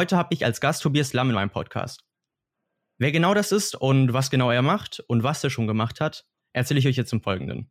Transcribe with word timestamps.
heute 0.00 0.16
habe 0.16 0.32
ich 0.32 0.46
als 0.46 0.62
Gast 0.62 0.80
Tobias 0.80 1.12
Lamm 1.12 1.28
in 1.28 1.34
meinem 1.34 1.50
Podcast. 1.50 2.06
Wer 2.96 3.12
genau 3.12 3.34
das 3.34 3.52
ist 3.52 3.74
und 3.74 4.14
was 4.14 4.30
genau 4.30 4.50
er 4.50 4.62
macht 4.62 5.00
und 5.08 5.22
was 5.24 5.44
er 5.44 5.50
schon 5.50 5.66
gemacht 5.66 6.00
hat, 6.00 6.24
erzähle 6.54 6.80
ich 6.80 6.88
euch 6.88 6.96
jetzt 6.96 7.12
im 7.12 7.20
Folgenden. 7.20 7.70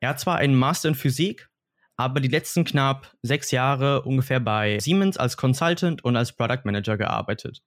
Er 0.00 0.08
hat 0.08 0.20
zwar 0.20 0.36
einen 0.36 0.54
Master 0.54 0.88
in 0.88 0.94
Physik, 0.94 1.50
aber 1.98 2.20
die 2.20 2.28
letzten 2.28 2.64
knapp 2.64 3.14
sechs 3.20 3.50
Jahre 3.50 4.04
ungefähr 4.04 4.40
bei 4.40 4.78
Siemens 4.78 5.18
als 5.18 5.36
Consultant 5.36 6.02
und 6.02 6.16
als 6.16 6.34
Product 6.34 6.62
Manager 6.64 6.96
gearbeitet. 6.96 7.60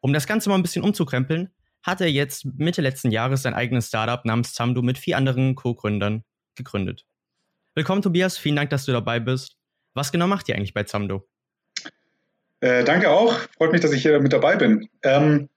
Um 0.00 0.12
das 0.12 0.26
Ganze 0.26 0.48
mal 0.48 0.56
ein 0.56 0.62
bisschen 0.62 0.82
umzukrempeln, 0.82 1.54
hat 1.84 2.00
er 2.00 2.10
jetzt 2.10 2.44
Mitte 2.44 2.82
letzten 2.82 3.12
Jahres 3.12 3.42
sein 3.42 3.54
eigenes 3.54 3.86
Startup 3.86 4.24
namens 4.24 4.54
Zamdo 4.54 4.82
mit 4.82 4.98
vier 4.98 5.16
anderen 5.16 5.54
Co-Gründern 5.54 6.24
gegründet. 6.56 7.06
Willkommen, 7.76 8.02
Tobias. 8.02 8.38
Vielen 8.38 8.56
Dank, 8.56 8.70
dass 8.70 8.86
du 8.86 8.92
dabei 8.92 9.20
bist. 9.20 9.56
Was 9.94 10.10
genau 10.10 10.26
macht 10.26 10.48
ihr 10.48 10.56
eigentlich 10.56 10.74
bei 10.74 10.82
Zamdo? 10.82 11.28
Äh, 12.64 12.82
danke 12.82 13.10
auch. 13.10 13.34
Freut 13.58 13.72
mich, 13.72 13.82
dass 13.82 13.92
ich 13.92 14.00
hier 14.00 14.18
mit 14.20 14.32
dabei 14.32 14.56
bin. 14.56 14.88
Ähm, 15.02 15.50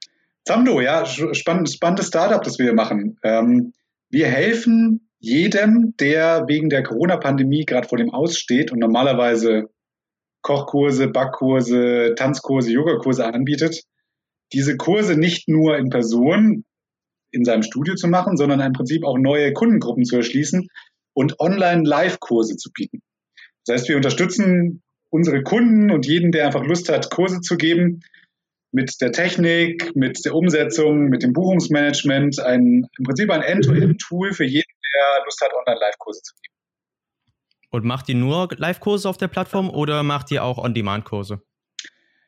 Zamdo, 0.44 0.82
ja, 0.82 1.06
spannend, 1.06 1.72
spannendes 1.72 2.08
Startup, 2.08 2.44
das 2.44 2.60
wir 2.60 2.66
hier 2.66 2.74
machen. 2.74 3.18
Ähm, 3.24 3.72
wir 4.10 4.28
helfen 4.28 5.10
jedem, 5.18 5.96
der 6.02 6.50
wegen 6.50 6.70
der 6.70 6.84
Corona-Pandemie 6.84 7.64
gerade 7.64 7.88
vor 7.88 7.98
dem 7.98 8.10
Aussteht 8.10 8.74
und 8.74 8.80
normalerweise 8.80 9.70
Kochkurse, 10.42 11.08
Backkurse, 11.08 12.14
Tanzkurse, 12.18 12.74
Yogakurse 12.74 13.26
anbietet, 13.26 13.84
diese 14.52 14.76
Kurse 14.76 15.16
nicht 15.16 15.48
nur 15.48 15.78
in 15.78 15.90
Person 15.90 16.66
in 17.32 17.46
seinem 17.46 17.64
Studio 17.64 17.96
zu 17.96 18.10
machen, 18.10 18.36
sondern 18.36 18.60
im 18.60 18.74
Prinzip 18.74 19.06
auch 19.06 19.18
neue 19.18 19.54
Kundengruppen 19.54 20.04
zu 20.04 20.18
erschließen 20.18 20.68
und 21.14 21.40
Online-Live-Kurse 21.40 22.58
zu 22.58 22.70
bieten. 22.74 23.02
Das 23.66 23.76
heißt, 23.76 23.88
wir 23.88 23.96
unterstützen 23.96 24.84
unsere 25.10 25.44
Kunden 25.44 25.92
und 25.92 26.06
jeden, 26.06 26.32
der 26.32 26.46
einfach 26.46 26.64
Lust 26.64 26.90
hat, 26.90 27.10
Kurse 27.12 27.42
zu 27.42 27.58
geben, 27.58 28.02
mit 28.72 29.00
der 29.02 29.12
Technik, 29.12 29.96
mit 29.96 30.24
der 30.26 30.36
Umsetzung, 30.36 31.06
mit 31.10 31.24
dem 31.24 31.34
Buchungsmanagement, 31.34 32.40
ein, 32.40 32.88
im 32.98 33.04
Prinzip 33.06 33.32
ein 33.32 33.42
End-to-End-Tool 33.42 34.34
für 34.34 34.46
jeden, 34.46 34.74
der 34.94 35.24
Lust 35.26 35.42
hat, 35.42 35.52
Online-Live-Kurse 35.54 36.22
zu 36.22 36.34
geben. 36.36 36.54
Und 37.70 37.86
macht 37.86 38.10
ihr 38.10 38.16
nur 38.16 38.50
Live-Kurse 38.56 39.10
auf 39.10 39.18
der 39.18 39.28
Plattform 39.28 39.70
oder 39.70 40.04
macht 40.04 40.32
ihr 40.32 40.44
auch 40.44 40.58
On-Demand-Kurse? 40.58 41.42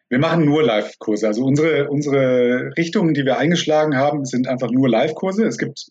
Wir 0.09 0.19
machen 0.19 0.43
nur 0.43 0.63
Live-Kurse. 0.63 1.27
Also 1.27 1.43
unsere, 1.43 1.87
unsere 1.89 2.71
Richtungen, 2.77 3.13
die 3.13 3.25
wir 3.25 3.37
eingeschlagen 3.37 3.95
haben, 3.95 4.25
sind 4.25 4.47
einfach 4.47 4.71
nur 4.71 4.89
Live-Kurse. 4.89 5.45
Es 5.45 5.57
gibt, 5.57 5.89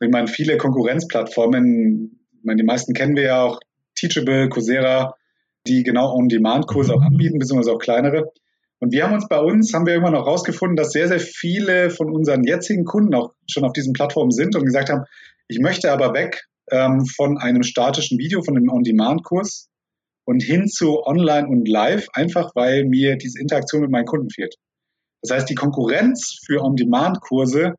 ich 0.00 0.10
meine, 0.10 0.28
viele 0.28 0.58
Konkurrenzplattformen. 0.58 2.20
Ich 2.38 2.44
meine, 2.44 2.58
die 2.58 2.66
meisten 2.66 2.94
kennen 2.94 3.16
wir 3.16 3.24
ja 3.24 3.42
auch. 3.42 3.60
Teachable, 3.94 4.48
Coursera, 4.48 5.14
die 5.66 5.82
genau 5.82 6.14
On-Demand-Kurse 6.14 6.94
auch 6.94 7.02
anbieten, 7.02 7.38
beziehungsweise 7.38 7.72
auch 7.72 7.78
kleinere. 7.78 8.32
Und 8.80 8.92
wir 8.92 9.04
haben 9.04 9.14
uns 9.14 9.28
bei 9.28 9.38
uns, 9.38 9.72
haben 9.72 9.86
wir 9.86 9.94
irgendwann 9.94 10.16
auch 10.16 10.26
rausgefunden, 10.26 10.76
dass 10.76 10.90
sehr, 10.90 11.08
sehr 11.08 11.20
viele 11.20 11.90
von 11.90 12.12
unseren 12.12 12.42
jetzigen 12.42 12.84
Kunden 12.84 13.14
auch 13.14 13.32
schon 13.48 13.64
auf 13.64 13.72
diesen 13.72 13.92
Plattformen 13.92 14.32
sind 14.32 14.56
und 14.56 14.64
gesagt 14.64 14.90
haben, 14.90 15.04
ich 15.46 15.60
möchte 15.60 15.92
aber 15.92 16.14
weg 16.14 16.42
ähm, 16.70 17.04
von 17.06 17.38
einem 17.38 17.62
statischen 17.62 18.18
Video, 18.18 18.42
von 18.42 18.56
einem 18.56 18.68
On-Demand-Kurs 18.68 19.68
und 20.24 20.42
hin 20.42 20.66
zu 20.66 21.04
Online 21.04 21.46
und 21.46 21.68
Live, 21.68 22.08
einfach 22.12 22.50
weil 22.54 22.84
mir 22.84 23.16
diese 23.16 23.40
Interaktion 23.40 23.82
mit 23.82 23.90
meinen 23.90 24.06
Kunden 24.06 24.30
fehlt. 24.30 24.54
Das 25.22 25.30
heißt, 25.30 25.48
die 25.48 25.54
Konkurrenz 25.54 26.40
für 26.44 26.62
On-Demand-Kurse 26.62 27.74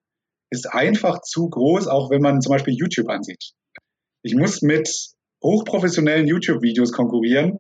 ist 0.50 0.72
einfach 0.72 1.22
zu 1.22 1.50
groß, 1.50 1.88
auch 1.88 2.12
wenn 2.12 2.22
man 2.22 2.42
zum 2.42 2.52
Beispiel 2.52 2.76
YouTube 2.76 3.10
ansieht. 3.10 3.52
Ich 4.22 4.36
muss 4.36 4.62
mit 4.62 4.90
hochprofessionellen 5.44 6.28
YouTube-Videos 6.28 6.94
konkurrieren. 6.94 7.58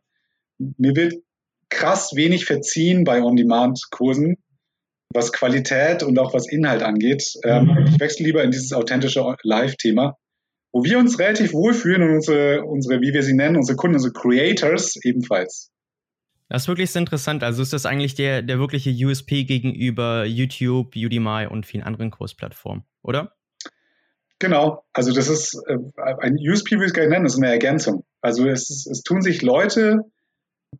Mir 0.77 0.95
wird 0.95 1.15
krass 1.69 2.11
wenig 2.15 2.45
verziehen 2.45 3.03
bei 3.03 3.21
On-Demand-Kursen, 3.21 4.37
was 5.13 5.33
Qualität 5.33 6.03
und 6.03 6.17
auch 6.19 6.33
was 6.33 6.47
Inhalt 6.47 6.83
angeht. 6.83 7.33
Ähm, 7.43 7.65
mhm. 7.65 7.87
Ich 7.87 7.99
wechsle 7.99 8.25
lieber 8.25 8.43
in 8.43 8.51
dieses 8.51 8.73
authentische 8.73 9.35
Live-Thema 9.43 10.17
wo 10.73 10.83
wir 10.83 10.97
uns 10.97 11.19
relativ 11.19 11.53
wohlfühlen 11.53 12.01
und 12.01 12.15
unsere, 12.15 12.63
unsere, 12.63 12.99
wie 12.99 13.13
wir 13.13 13.23
sie 13.23 13.35
nennen, 13.35 13.55
unsere 13.55 13.77
Kunden, 13.77 13.95
unsere 13.95 14.11
Creators 14.11 14.97
ebenfalls. 15.03 15.71
Das 16.49 16.63
ist 16.63 16.67
wirklich 16.67 16.91
sehr 16.91 17.01
interessant. 17.01 17.43
Also 17.43 17.61
ist 17.61 17.73
das 17.73 17.85
eigentlich 17.85 18.15
der, 18.15 18.41
der 18.41 18.59
wirkliche 18.59 18.89
USP 18.89 19.43
gegenüber 19.43 20.25
YouTube, 20.25 20.95
Udemy 20.95 21.47
und 21.47 21.65
vielen 21.65 21.83
anderen 21.83 22.11
Kursplattformen, 22.11 22.83
oder? 23.03 23.35
Genau, 24.39 24.83
also 24.91 25.13
das 25.13 25.29
ist 25.29 25.55
äh, 25.67 25.77
ein 26.19 26.35
USP, 26.37 26.71
würde 26.71 26.85
ich 26.85 26.89
es 26.89 26.93
gar 26.93 27.03
nicht 27.03 27.11
nennen, 27.11 27.23
das 27.23 27.35
ist 27.35 27.41
eine 27.41 27.51
Ergänzung. 27.51 28.03
Also 28.21 28.47
es, 28.47 28.87
es 28.87 29.03
tun 29.03 29.21
sich 29.21 29.41
Leute, 29.41 29.99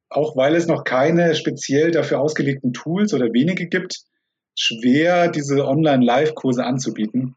auch 0.10 0.36
weil 0.36 0.56
es 0.56 0.68
noch 0.68 0.84
keine 0.84 1.36
speziell 1.36 1.92
dafür 1.92 2.20
ausgelegten 2.20 2.74
Tools 2.74 3.14
oder 3.14 3.34
wenige 3.34 3.68
gibt, 3.68 4.04
schwer, 4.58 5.30
diese 5.30 5.66
Online-Live-Kurse 5.66 6.64
anzubieten. 6.64 7.36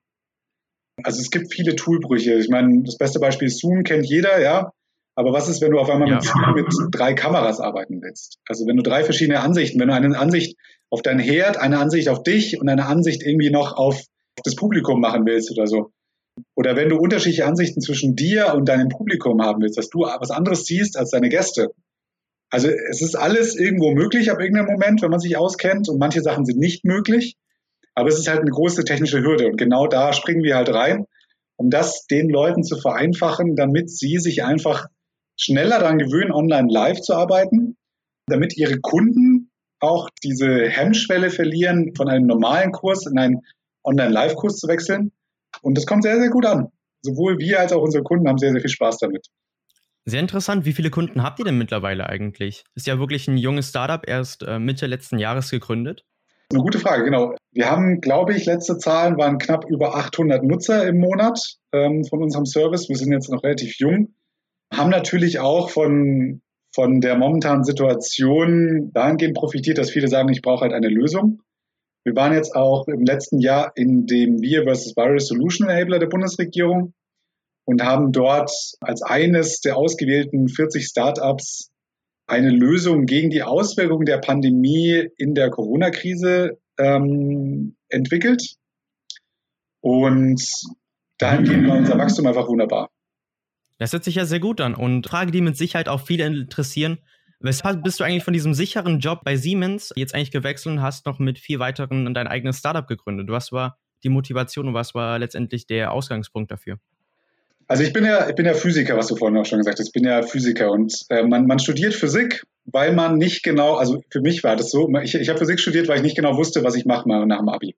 Also 1.03 1.21
es 1.21 1.31
gibt 1.31 1.53
viele 1.53 1.77
Toolbrüche. 1.77 2.35
Ich 2.35 2.49
meine, 2.49 2.83
das 2.83 2.97
beste 2.97 3.21
Beispiel 3.21 3.49
ist 3.49 3.61
Zoom, 3.61 3.83
kennt 3.83 4.07
jeder, 4.07 4.41
ja. 4.41 4.73
Aber 5.15 5.33
was 5.33 5.49
ist, 5.49 5.63
wenn 5.63 5.71
du 5.71 5.79
auf 5.79 5.89
einmal 5.89 6.09
ja. 6.09 6.21
mit, 6.55 6.67
mit 6.67 6.67
drei 6.93 7.15
Kameras 7.15 7.61
arbeiten 7.61 8.03
willst? 8.03 8.39
Also 8.49 8.67
wenn 8.67 8.77
du 8.77 8.83
drei 8.83 9.05
verschiedene 9.05 9.41
Ansichten, 9.41 9.81
wenn 9.81 9.89
du 9.89 9.95
eine 9.95 10.19
Ansicht 10.19 10.57
auf 10.91 11.03
dein 11.03 11.19
Herd, 11.19 11.57
eine 11.57 11.79
Ansicht 11.79 12.09
auf 12.09 12.23
dich 12.23 12.61
und 12.61 12.69
eine 12.69 12.87
Ansicht 12.87 13.23
irgendwie 13.23 13.51
noch 13.51 13.77
auf 13.77 14.03
das 14.45 14.55
Publikum 14.55 15.01
machen 15.01 15.25
willst 15.27 15.51
oder 15.51 15.67
so. 15.67 15.91
Oder 16.55 16.77
wenn 16.77 16.91
du 16.91 16.99
unterschiedliche 16.99 17.47
Ansichten 17.47 17.81
zwischen 17.81 18.15
dir 18.15 18.55
und 18.55 18.69
deinem 18.69 18.89
Publikum 18.89 19.41
haben 19.43 19.63
willst, 19.63 19.79
dass 19.79 19.89
du 19.89 20.01
was 20.01 20.31
anderes 20.31 20.67
siehst 20.67 20.99
als 20.99 21.11
deine 21.11 21.31
Gäste. 21.31 21.71
Also 22.51 22.69
es 22.69 23.03
ist 23.03 23.17
alles 23.17 23.57
irgendwo 23.57 23.93
möglich 23.93 24.31
ab 24.31 24.41
irgendeinem 24.41 24.67
Moment, 24.67 25.03
wenn 25.03 25.11
man 25.11 25.21
sich 25.21 25.37
auskennt 25.37 25.89
und 25.89 25.99
manche 25.99 26.21
Sachen 26.21 26.45
sind 26.45 26.59
nicht 26.59 26.85
möglich. 26.85 27.37
Aber 27.95 28.09
es 28.09 28.19
ist 28.19 28.29
halt 28.29 28.41
eine 28.41 28.51
große 28.51 28.85
technische 28.85 29.23
Hürde 29.23 29.47
und 29.47 29.57
genau 29.57 29.87
da 29.87 30.13
springen 30.13 30.43
wir 30.43 30.57
halt 30.57 30.73
rein, 30.73 31.07
um 31.57 31.71
das 31.71 32.07
den 32.07 32.29
Leuten 32.29 32.63
zu 32.63 32.77
vereinfachen, 32.77 33.57
damit 33.57 33.91
sie 33.91 34.19
sich 34.19 34.45
einfach 34.45 34.87
schneller 35.39 35.81
daran 35.81 35.99
gewöhnen, 35.99 36.33
online 36.33 36.71
live 36.71 37.01
zu 37.01 37.15
arbeiten, 37.15 37.77
damit 38.27 38.57
ihre 38.57 38.81
Kunden 38.81 39.51
auch 39.81 40.09
diese 40.23 40.69
Hemmschwelle 40.69 41.31
verlieren, 41.31 41.95
von 41.95 42.09
einem 42.09 42.27
normalen 42.27 42.73
Kurs 42.73 43.07
in 43.07 43.19
einen 43.19 43.43
Online-Live-Kurs 43.85 44.57
zu 44.57 44.69
wechseln. 44.69 45.13
Und 45.63 45.77
das 45.77 45.87
kommt 45.87 46.03
sehr, 46.03 46.19
sehr 46.19 46.31
gut 46.31 46.47
an. 46.47 46.69
Sowohl 47.03 47.39
wir 47.39 47.61
als 47.61 47.73
auch 47.73 47.83
unsere 47.83 48.03
Kunden 48.03 48.29
haben 48.29 48.39
sehr, 48.39 48.53
sehr 48.53 48.61
viel 48.61 48.71
Spaß 48.71 48.99
damit. 48.99 49.27
Sehr 50.09 50.21
interessant. 50.21 50.65
Wie 50.65 50.73
viele 50.73 50.91
Kunden 50.91 51.25
habt 51.25 51.41
ihr 51.41 51.45
denn 51.45 51.59
mittlerweile 51.59 52.09
eigentlich? 52.09 52.65
Ist 52.77 52.87
ja 52.87 53.01
wirklich 53.01 53.27
ein 53.27 53.39
junges 53.39 53.71
Startup, 53.71 54.01
erst 54.07 54.45
äh, 54.45 54.61
Mitte 54.61 54.87
letzten 54.87 55.19
Jahres 55.19 55.51
gegründet. 55.51 56.05
Eine 56.53 56.63
gute 56.63 56.79
Frage, 56.79 57.03
genau. 57.05 57.35
Wir 57.51 57.69
haben, 57.69 58.01
glaube 58.01 58.33
ich, 58.35 58.47
letzte 58.47 58.79
Zahlen 58.79 59.19
waren 59.19 59.39
knapp 59.39 59.69
über 59.69 59.97
800 59.97 60.45
Nutzer 60.45 60.87
im 60.87 60.99
Monat 60.99 61.41
ähm, 61.73 62.05
von 62.05 62.23
unserem 62.23 62.47
Service. 62.47 62.89
Wir 62.89 62.97
sind 62.97 63.11
jetzt 63.11 63.29
noch 63.31 63.43
relativ 63.43 63.81
jung, 63.81 64.15
haben 64.73 64.91
natürlich 64.91 65.41
auch 65.41 65.71
von, 65.71 66.41
von 66.73 67.01
der 67.01 67.17
momentanen 67.17 67.65
Situation 67.65 68.93
dahingehend 68.93 69.35
profitiert, 69.35 69.79
dass 69.79 69.91
viele 69.91 70.07
sagen, 70.07 70.29
ich 70.29 70.41
brauche 70.41 70.61
halt 70.63 70.73
eine 70.73 70.89
Lösung. 70.89 71.43
Wir 72.05 72.15
waren 72.15 72.33
jetzt 72.33 72.55
auch 72.55 72.87
im 72.87 73.05
letzten 73.05 73.41
Jahr 73.41 73.73
in 73.75 74.07
dem 74.07 74.41
Wir 74.41 74.63
vs. 74.63 74.97
Virus 74.97 75.27
Solution 75.27 75.69
Enabler 75.69 75.99
der 75.99 76.07
Bundesregierung 76.07 76.95
und 77.67 77.83
haben 77.83 78.13
dort 78.13 78.51
als 78.81 79.03
eines 79.03 79.61
der 79.61 79.77
ausgewählten 79.77 80.49
40 80.49 80.87
Startups 80.87 81.71
eine 82.27 82.51
Lösung 82.51 83.07
gegen 83.07 83.31
die 83.31 83.43
Auswirkungen 83.43 84.07
der 84.07 84.19
Pandemie 84.19 85.09
in 85.17 85.35
der 85.35 85.51
Corona-Krise 85.51 86.59
ähm, 86.79 87.77
entwickelt. 87.89 88.43
Und 89.81 90.43
dahingehend 91.19 91.69
war 91.69 91.77
unser 91.77 91.99
Wachstum 91.99 92.27
einfach 92.27 92.49
wunderbar. 92.49 92.89
Das 93.79 93.93
hört 93.93 94.05
sich 94.05 94.15
ja 94.15 94.25
sehr 94.25 94.41
gut 94.41 94.61
an. 94.61 94.75
Und 94.75 95.07
Frage, 95.07 95.31
die 95.31 95.41
mit 95.41 95.57
Sicherheit 95.57 95.89
auch 95.89 96.01
viele 96.01 96.25
interessieren. 96.25 96.99
Weshalb 97.41 97.83
bist 97.83 98.01
du 98.01 98.05
eigentlich 98.05 98.25
von 98.25 98.33
diesem 98.33 98.55
sicheren 98.55 99.01
Job 99.01 99.21
bei 99.23 99.37
Siemens 99.37 99.93
jetzt 99.95 100.15
eigentlich 100.15 100.31
gewechselt 100.31 100.77
und 100.77 100.83
hast 100.83 101.05
noch 101.05 101.19
mit 101.19 101.39
vier 101.39 101.59
weiteren 101.59 102.15
dein 102.15 102.27
eigenes 102.27 102.59
Startup 102.59 102.87
gegründet? 102.87 103.29
Was 103.29 103.53
war 103.53 103.79
die 104.05 104.09
Motivation 104.09 104.69
und 104.69 104.75
was 104.75 104.95
war 104.95 105.19
letztendlich 105.19 105.67
der 105.67 105.93
Ausgangspunkt 105.93 106.51
dafür? 106.51 106.79
Also 107.69 107.83
ich 107.83 107.93
bin 107.93 108.05
ja, 108.05 108.29
ich 108.29 108.35
bin 108.37 108.47
ja 108.47 108.55
Physiker, 108.55 108.97
was 108.97 109.09
du 109.09 109.17
vorhin 109.17 109.37
auch 109.39 109.45
schon 109.45 109.59
gesagt 109.59 109.79
hast. 109.79 109.89
Ich 109.89 109.93
bin 109.93 110.05
ja 110.05 110.23
Physiker 110.23 110.71
und 110.71 110.95
äh, 111.09 111.25
man, 111.25 111.47
man 111.47 111.59
studiert 111.59 111.95
Physik, 111.95 112.45
weil 112.65 112.93
man 112.93 113.19
nicht 113.19 113.43
genau, 113.43 113.75
also 113.75 114.03
für 114.11 114.21
mich 114.21 114.45
war 114.45 114.55
das 114.55 114.71
so, 114.71 114.89
ich, 115.03 115.15
ich 115.15 115.29
habe 115.29 115.39
Physik 115.39 115.59
studiert, 115.59 115.89
weil 115.89 115.97
ich 115.97 116.03
nicht 116.03 116.17
genau 116.17 116.37
wusste, 116.37 116.63
was 116.63 116.77
ich 116.77 116.85
mache 116.85 117.09
nach 117.09 117.39
dem 117.39 117.49
Abi. 117.49 117.75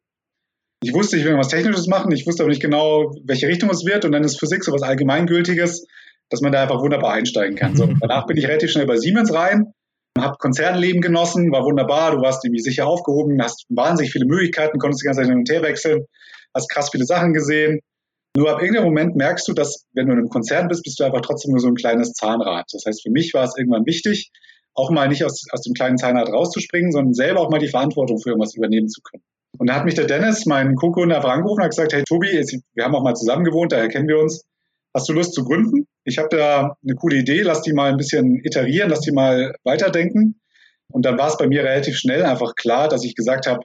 Ich 0.83 0.93
wusste, 0.93 1.17
ich 1.17 1.25
will 1.25 1.37
was 1.37 1.49
Technisches 1.49 1.87
machen, 1.87 2.13
ich 2.13 2.27
wusste 2.27 2.43
aber 2.43 2.51
nicht 2.51 2.63
genau, 2.63 3.13
welche 3.25 3.49
Richtung 3.49 3.71
es 3.71 3.85
wird 3.85 4.05
und 4.05 4.13
dann 4.13 4.25
ist 4.25 4.39
Physik 4.39 4.63
so 4.63 4.73
was 4.73 4.83
Allgemeingültiges, 4.83 5.87
dass 6.29 6.43
man 6.43 6.53
da 6.53 6.63
einfach 6.63 6.81
wunderbar 6.81 7.15
einsteigen 7.15 7.57
kann. 7.57 7.75
So, 7.75 7.87
danach 8.01 8.27
bin 8.27 8.37
ich 8.37 8.47
relativ 8.47 8.71
schnell 8.71 8.87
bei 8.87 8.99
Siemens 8.99 9.33
rein, 9.33 9.73
habe 10.19 10.37
Konzernleben 10.39 11.01
genossen, 11.01 11.51
war 11.51 11.65
wunderbar, 11.65 12.13
du 12.15 12.21
warst 12.21 12.45
irgendwie 12.45 12.63
sicher 12.63 12.87
aufgehoben, 12.87 13.43
hast 13.43 13.65
wahnsinnig 13.71 14.13
viele 14.13 14.27
Möglichkeiten, 14.27 14.79
konntest 14.79 15.03
die 15.03 15.07
ganze 15.07 15.23
Zeit 15.23 15.31
hin 15.31 15.39
und 15.39 15.51
her 15.51 15.63
wechseln, 15.63 16.05
hast 16.55 16.69
krass 16.69 16.91
viele 16.91 17.07
Sachen 17.07 17.33
gesehen 17.33 17.81
nur 18.39 18.51
ab 18.51 18.61
irgendeinem 18.61 18.87
Moment 18.87 19.17
merkst 19.17 19.49
du, 19.49 19.53
dass 19.53 19.87
wenn 19.93 20.07
du 20.07 20.13
in 20.13 20.19
einem 20.19 20.29
Konzern 20.29 20.69
bist, 20.69 20.85
bist 20.85 21.01
du 21.01 21.05
einfach 21.05 21.21
trotzdem 21.21 21.51
nur 21.51 21.61
so 21.61 21.69
ein 21.69 21.75
kleines 21.75 22.13
Zahnrad. 22.13 22.67
Das 22.73 22.85
heißt, 22.87 23.03
für 23.03 23.11
mich 23.11 23.35
war 23.35 23.45
es 23.45 23.55
irgendwann 23.57 23.85
wichtig, 23.85 24.31
auch 24.75 24.91
mal 24.91 25.09
nicht 25.09 25.25
aus, 25.25 25.45
aus 25.51 25.63
dem 25.63 25.75
kleinen 25.75 25.99
Zahnrad 25.99 26.29
rauszuspringen, 26.29 26.93
sondern 26.93 27.15
selber 27.15 27.41
auch 27.41 27.51
mal 27.51 27.59
die 27.59 27.69
Verantwortung 27.69 28.19
für 28.21 28.31
irgendwas 28.31 28.55
übernehmen 28.55 28.89
zu 28.89 29.01
können. 29.03 29.25
Und 29.59 29.69
da 29.69 29.75
hat 29.75 29.85
mich 29.85 29.95
der 29.95 30.07
Dennis, 30.07 30.47
mein 30.47 30.77
Co-Gründer, 30.77 31.17
einfach 31.17 31.33
angerufen 31.33 31.61
und 31.61 31.65
hat 31.65 31.71
gesagt, 31.71 31.93
hey 31.93 32.05
Tobi, 32.05 32.29
wir 32.75 32.85
haben 32.85 32.95
auch 32.95 33.03
mal 33.03 33.15
zusammen 33.15 33.45
gewohnt, 33.45 33.73
daher 33.73 33.89
kennen 33.89 34.07
wir 34.07 34.19
uns. 34.19 34.45
Hast 34.95 35.09
du 35.09 35.13
Lust 35.13 35.35
zu 35.35 35.45
gründen? 35.45 35.87
Ich 36.05 36.19
habe 36.19 36.29
da 36.31 36.77
eine 36.83 36.95
coole 36.95 37.17
Idee, 37.17 37.43
lass 37.43 37.63
die 37.63 37.73
mal 37.73 37.91
ein 37.91 37.97
bisschen 37.97 38.41
iterieren, 38.45 38.91
lass 38.91 39.01
die 39.01 39.13
mal 39.13 39.55
weiterdenken. 39.65 40.41
Und 40.91 41.05
dann 41.05 41.19
war 41.19 41.29
es 41.29 41.37
bei 41.37 41.49
mir 41.49 41.65
relativ 41.65 41.97
schnell 41.97 42.23
einfach 42.23 42.55
klar, 42.55 42.89
dass 42.89 43.05
ich 43.05 43.15
gesagt 43.15 43.47
habe, 43.47 43.61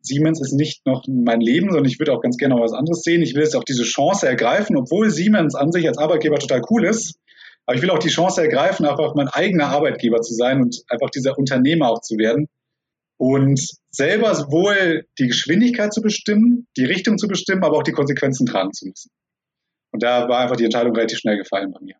Siemens 0.00 0.40
ist 0.40 0.52
nicht 0.52 0.86
noch 0.86 1.04
mein 1.08 1.40
Leben, 1.40 1.68
sondern 1.68 1.86
ich 1.86 1.98
würde 1.98 2.12
auch 2.12 2.20
ganz 2.20 2.36
gerne 2.36 2.54
noch 2.54 2.62
was 2.62 2.72
anderes 2.72 3.02
sehen. 3.02 3.22
Ich 3.22 3.34
will 3.34 3.42
jetzt 3.42 3.56
auch 3.56 3.64
diese 3.64 3.82
Chance 3.82 4.28
ergreifen, 4.28 4.76
obwohl 4.76 5.10
Siemens 5.10 5.54
an 5.54 5.72
sich 5.72 5.86
als 5.86 5.98
Arbeitgeber 5.98 6.38
total 6.38 6.62
cool 6.70 6.84
ist. 6.84 7.18
Aber 7.66 7.76
ich 7.76 7.82
will 7.82 7.90
auch 7.90 7.98
die 7.98 8.08
Chance 8.08 8.40
ergreifen, 8.40 8.86
einfach 8.86 9.14
mein 9.14 9.28
eigener 9.28 9.66
Arbeitgeber 9.66 10.20
zu 10.22 10.34
sein 10.34 10.62
und 10.62 10.82
einfach 10.88 11.10
dieser 11.10 11.36
Unternehmer 11.36 11.90
auch 11.90 12.00
zu 12.00 12.16
werden. 12.16 12.46
Und 13.18 13.60
selber 13.90 14.34
sowohl 14.34 15.06
die 15.18 15.26
Geschwindigkeit 15.26 15.92
zu 15.92 16.00
bestimmen, 16.00 16.66
die 16.76 16.84
Richtung 16.84 17.18
zu 17.18 17.26
bestimmen, 17.26 17.64
aber 17.64 17.76
auch 17.76 17.82
die 17.82 17.92
Konsequenzen 17.92 18.46
tragen 18.46 18.72
zu 18.72 18.86
müssen. 18.86 19.10
Und 19.90 20.02
da 20.02 20.28
war 20.28 20.38
einfach 20.40 20.56
die 20.56 20.64
Entscheidung 20.64 20.94
relativ 20.94 21.18
schnell 21.18 21.36
gefallen 21.36 21.72
bei 21.72 21.80
mir. 21.80 21.96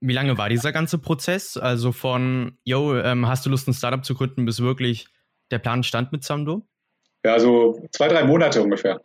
Wie 0.00 0.12
lange 0.12 0.38
war 0.38 0.48
dieser 0.48 0.72
ganze 0.72 0.98
Prozess? 0.98 1.56
Also 1.56 1.90
von, 1.90 2.58
yo, 2.64 2.96
ähm, 2.96 3.26
hast 3.26 3.44
du 3.44 3.50
Lust, 3.50 3.66
ein 3.66 3.74
Startup 3.74 4.04
zu 4.04 4.14
gründen, 4.14 4.44
bis 4.44 4.60
wirklich 4.60 5.08
der 5.50 5.58
Plan 5.58 5.82
stand 5.82 6.12
mit 6.12 6.24
Samdo? 6.24 6.66
Ja, 7.24 7.38
so 7.38 7.80
zwei, 7.92 8.08
drei 8.08 8.24
Monate 8.24 8.62
ungefähr. 8.62 9.00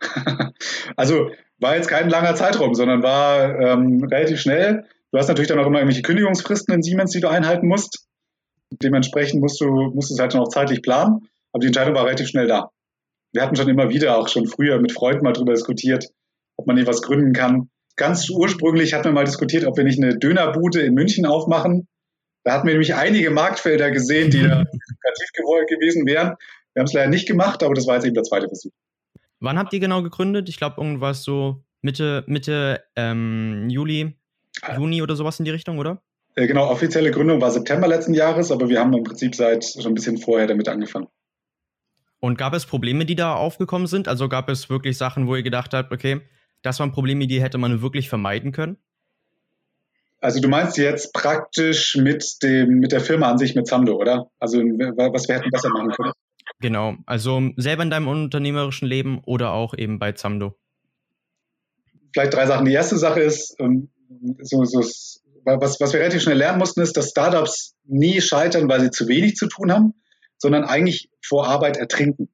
also 0.96 1.30
war 1.58 1.76
jetzt 1.76 1.88
kein 1.88 2.10
langer 2.10 2.34
Zeitraum, 2.34 2.74
sondern 2.74 3.02
war 3.02 3.58
ähm, 3.58 4.04
relativ 4.04 4.40
schnell. 4.40 4.84
Du 5.10 5.18
hast 5.18 5.28
natürlich 5.28 5.48
dann 5.48 5.58
auch 5.58 5.66
immer 5.66 5.78
irgendwelche 5.78 6.02
Kündigungsfristen 6.02 6.74
in 6.74 6.82
Siemens, 6.82 7.12
die 7.12 7.20
du 7.20 7.28
einhalten 7.28 7.66
musst. 7.66 8.06
Dementsprechend 8.82 9.40
musst 9.40 9.60
du, 9.60 9.66
musst 9.66 10.10
du 10.10 10.14
es 10.14 10.20
halt 10.20 10.34
noch 10.34 10.48
zeitlich 10.48 10.82
planen. 10.82 11.28
Aber 11.52 11.60
die 11.60 11.66
Entscheidung 11.66 11.94
war 11.94 12.04
relativ 12.04 12.28
schnell 12.28 12.46
da. 12.46 12.70
Wir 13.32 13.42
hatten 13.42 13.56
schon 13.56 13.68
immer 13.68 13.90
wieder, 13.90 14.18
auch 14.18 14.28
schon 14.28 14.46
früher 14.46 14.80
mit 14.80 14.92
Freunden 14.92 15.24
mal 15.24 15.32
drüber 15.32 15.52
diskutiert, 15.52 16.06
ob 16.56 16.66
man 16.66 16.76
nicht 16.76 16.86
was 16.86 17.02
gründen 17.02 17.32
kann. 17.32 17.70
Ganz 17.96 18.28
ursprünglich 18.30 18.94
hatten 18.94 19.06
wir 19.06 19.12
mal 19.12 19.24
diskutiert, 19.24 19.64
ob 19.64 19.76
wir 19.76 19.84
nicht 19.84 20.02
eine 20.02 20.18
Dönerbude 20.18 20.80
in 20.80 20.94
München 20.94 21.26
aufmachen. 21.26 21.88
Da 22.44 22.52
hatten 22.52 22.66
wir 22.66 22.74
nämlich 22.74 22.94
einige 22.94 23.30
Marktfelder 23.30 23.90
gesehen, 23.90 24.30
die 24.30 24.42
da 24.42 24.58
lukrativ 24.64 25.66
gewesen 25.68 26.06
wären. 26.06 26.36
Wir 26.80 26.84
haben 26.84 26.88
es 26.88 26.94
leider 26.94 27.10
nicht 27.10 27.28
gemacht, 27.28 27.62
aber 27.62 27.74
das 27.74 27.86
war 27.86 27.96
jetzt 27.96 28.06
eben 28.06 28.14
der 28.14 28.22
zweite 28.22 28.48
Versuch. 28.48 28.70
Wann 29.38 29.58
habt 29.58 29.70
ihr 29.74 29.80
genau 29.80 30.02
gegründet? 30.02 30.48
Ich 30.48 30.56
glaube, 30.56 30.80
irgendwas 30.80 31.22
so 31.22 31.62
Mitte, 31.82 32.24
Mitte 32.26 32.82
ähm, 32.96 33.68
Juli, 33.68 34.16
Juni 34.78 35.02
oder 35.02 35.14
sowas 35.14 35.38
in 35.38 35.44
die 35.44 35.50
Richtung, 35.50 35.78
oder? 35.78 36.00
Äh, 36.36 36.46
genau, 36.46 36.70
offizielle 36.70 37.10
Gründung 37.10 37.38
war 37.42 37.50
September 37.50 37.86
letzten 37.86 38.14
Jahres, 38.14 38.50
aber 38.50 38.70
wir 38.70 38.80
haben 38.80 38.94
im 38.94 39.04
Prinzip 39.04 39.34
seit 39.34 39.62
schon 39.62 39.92
ein 39.92 39.94
bisschen 39.94 40.16
vorher 40.16 40.46
damit 40.46 40.70
angefangen. 40.70 41.08
Und 42.18 42.38
gab 42.38 42.54
es 42.54 42.64
Probleme, 42.64 43.04
die 43.04 43.14
da 43.14 43.34
aufgekommen 43.34 43.86
sind? 43.86 44.08
Also 44.08 44.30
gab 44.30 44.48
es 44.48 44.70
wirklich 44.70 44.96
Sachen, 44.96 45.26
wo 45.26 45.36
ihr 45.36 45.42
gedacht 45.42 45.74
habt, 45.74 45.92
okay, 45.92 46.22
das 46.62 46.80
waren 46.80 46.92
Probleme, 46.92 47.26
die 47.26 47.42
hätte 47.42 47.58
man 47.58 47.82
wirklich 47.82 48.08
vermeiden 48.08 48.52
können? 48.52 48.78
Also 50.22 50.40
du 50.40 50.48
meinst 50.48 50.78
jetzt 50.78 51.12
praktisch 51.12 51.94
mit 51.96 52.42
dem 52.42 52.78
mit 52.78 52.92
der 52.92 53.02
Firma 53.02 53.30
an 53.30 53.36
sich 53.36 53.54
mit 53.54 53.66
Zamdo, 53.66 53.96
oder? 53.96 54.30
Also 54.38 54.60
was 54.60 55.28
wir 55.28 55.34
hätten 55.34 55.50
besser 55.50 55.68
machen 55.68 55.90
können? 55.90 56.12
Genau, 56.60 56.96
also 57.06 57.40
selber 57.56 57.82
in 57.82 57.90
deinem 57.90 58.08
unternehmerischen 58.08 58.86
Leben 58.86 59.20
oder 59.24 59.52
auch 59.52 59.74
eben 59.74 59.98
bei 59.98 60.12
Zamdo. 60.12 60.54
Vielleicht 62.12 62.34
drei 62.34 62.46
Sachen. 62.46 62.66
Die 62.66 62.72
erste 62.72 62.98
Sache 62.98 63.20
ist, 63.20 63.56
ähm, 63.60 63.90
so, 64.42 64.64
so, 64.64 64.80
was, 65.44 65.80
was 65.80 65.92
wir 65.92 66.00
relativ 66.00 66.22
schnell 66.22 66.36
lernen 66.36 66.58
mussten, 66.58 66.80
ist, 66.80 66.96
dass 66.96 67.10
Startups 67.10 67.74
nie 67.84 68.20
scheitern, 68.20 68.68
weil 68.68 68.80
sie 68.80 68.90
zu 68.90 69.08
wenig 69.08 69.36
zu 69.36 69.46
tun 69.46 69.72
haben, 69.72 69.94
sondern 70.38 70.64
eigentlich 70.64 71.10
vor 71.24 71.46
Arbeit 71.46 71.76
ertrinken. 71.76 72.28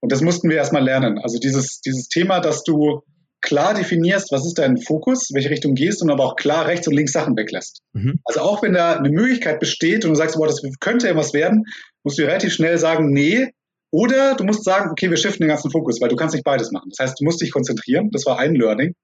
Und 0.00 0.12
das 0.12 0.20
mussten 0.20 0.48
wir 0.50 0.56
erstmal 0.56 0.84
lernen. 0.84 1.18
Also 1.18 1.38
dieses, 1.38 1.80
dieses 1.80 2.08
Thema, 2.08 2.40
dass 2.40 2.64
du 2.64 3.02
klar 3.40 3.74
definierst, 3.74 4.32
was 4.32 4.46
ist 4.46 4.58
dein 4.58 4.78
Fokus, 4.78 5.28
welche 5.32 5.50
Richtung 5.50 5.74
gehst 5.74 6.02
und 6.02 6.10
aber 6.10 6.24
auch 6.24 6.36
klar 6.36 6.66
rechts 6.66 6.88
und 6.88 6.94
links 6.94 7.12
Sachen 7.12 7.36
weglässt. 7.36 7.82
Mhm. 7.92 8.20
Also 8.24 8.40
auch 8.40 8.62
wenn 8.62 8.72
da 8.72 8.96
eine 8.96 9.10
Möglichkeit 9.10 9.60
besteht 9.60 10.04
und 10.04 10.10
du 10.10 10.16
sagst, 10.16 10.36
boah, 10.36 10.46
das 10.46 10.62
könnte 10.80 11.06
irgendwas 11.06 11.32
werden, 11.32 11.64
musst 12.02 12.18
du 12.18 12.22
relativ 12.22 12.52
schnell 12.52 12.78
sagen, 12.78 13.12
nee. 13.12 13.50
Oder 13.90 14.34
du 14.34 14.44
musst 14.44 14.64
sagen, 14.64 14.90
okay, 14.90 15.08
wir 15.08 15.16
shiften 15.16 15.44
den 15.44 15.48
ganzen 15.48 15.70
Fokus, 15.70 16.00
weil 16.00 16.08
du 16.08 16.16
kannst 16.16 16.34
nicht 16.34 16.44
beides 16.44 16.72
machen. 16.72 16.90
Das 16.90 17.06
heißt, 17.06 17.20
du 17.20 17.24
musst 17.24 17.40
dich 17.40 17.52
konzentrieren. 17.52 18.10
Das 18.12 18.26
war 18.26 18.38
ein 18.38 18.54
Learning. 18.54 18.94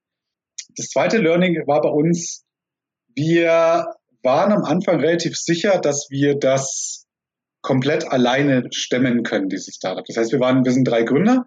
Das 0.76 0.88
zweite 0.88 1.18
Learning 1.18 1.62
war 1.66 1.80
bei 1.80 1.88
uns, 1.88 2.44
wir 3.14 3.86
waren 4.22 4.52
am 4.52 4.64
Anfang 4.64 5.00
relativ 5.00 5.36
sicher, 5.36 5.78
dass 5.78 6.08
wir 6.10 6.34
das 6.34 7.06
komplett 7.62 8.10
alleine 8.10 8.68
stemmen 8.72 9.22
können, 9.22 9.48
dieses 9.48 9.76
Startup. 9.76 10.04
Das 10.04 10.16
heißt, 10.16 10.32
wir 10.32 10.40
waren, 10.40 10.64
wir 10.64 10.72
sind 10.72 10.84
drei 10.84 11.02
Gründer 11.02 11.46